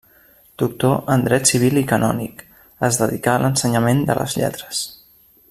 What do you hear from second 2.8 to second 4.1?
es dedicà a l'ensenyament